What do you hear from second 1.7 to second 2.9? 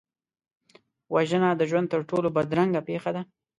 تر ټولو بدرنګه